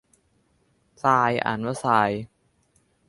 [1.03, 2.11] ทราย อ่านว่าซาย